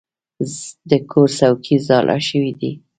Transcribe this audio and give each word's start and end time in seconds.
د 0.89 0.91
کور 1.11 1.29
څوکۍ 1.37 1.75
زاړه 1.87 2.17
شوي 2.27 2.53
دي. 2.59 2.71